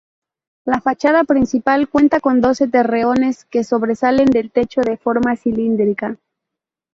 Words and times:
La 0.65 0.81
fachada 0.81 1.25
principal 1.25 1.87
cuenta 1.87 2.19
con 2.21 2.41
doce 2.41 2.67
torreones 2.67 3.45
que 3.45 3.63
sobresalen 3.63 4.25
del 4.31 4.49
techo, 4.49 4.81
de 4.81 4.97
forma 4.97 5.35
cilíndrica. 5.35 6.17